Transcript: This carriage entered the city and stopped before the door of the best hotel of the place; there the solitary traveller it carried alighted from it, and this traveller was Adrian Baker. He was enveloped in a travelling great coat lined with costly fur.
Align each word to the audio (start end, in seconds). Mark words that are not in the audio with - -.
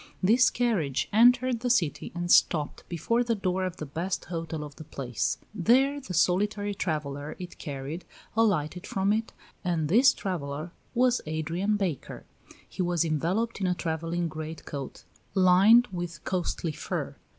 This 0.23 0.49
carriage 0.49 1.07
entered 1.13 1.59
the 1.59 1.69
city 1.69 2.11
and 2.15 2.31
stopped 2.31 2.83
before 2.89 3.23
the 3.23 3.35
door 3.35 3.65
of 3.65 3.77
the 3.77 3.85
best 3.85 4.25
hotel 4.25 4.63
of 4.63 4.77
the 4.77 4.83
place; 4.83 5.37
there 5.53 6.01
the 6.01 6.15
solitary 6.15 6.73
traveller 6.73 7.35
it 7.37 7.59
carried 7.59 8.03
alighted 8.35 8.87
from 8.87 9.13
it, 9.13 9.31
and 9.63 9.89
this 9.89 10.11
traveller 10.11 10.71
was 10.95 11.21
Adrian 11.27 11.77
Baker. 11.77 12.25
He 12.67 12.81
was 12.81 13.05
enveloped 13.05 13.61
in 13.61 13.67
a 13.67 13.75
travelling 13.75 14.27
great 14.27 14.65
coat 14.65 15.03
lined 15.35 15.85
with 15.91 16.23
costly 16.23 16.71
fur. 16.71 17.15